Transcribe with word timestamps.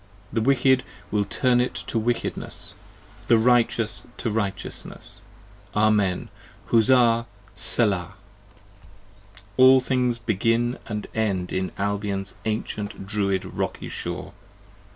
The 0.33 0.41
Wicked 0.41 0.81
will 1.11 1.25
turn 1.25 1.61
it 1.61 1.75
to 1.85 1.99
Wickedness, 1.99 2.73
the 3.27 3.37
Righteous 3.37 4.07
to 4.17 4.31
Righteousness. 4.31 5.21
Amen! 5.75 6.29
Huzza! 6.71 7.27
Selah!" 7.53 8.15
All 9.57 9.79
things 9.79 10.17
Begin 10.17 10.79
& 11.13 11.13
End 11.15 11.53
in 11.53 11.71
Albion's 11.77 12.33
Ancient 12.45 13.05
Druid 13.05 13.45
Rocky 13.45 13.89
Shore." 13.89 14.33